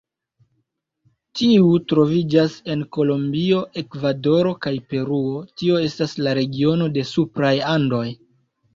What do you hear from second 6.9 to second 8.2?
de supraj Andoj.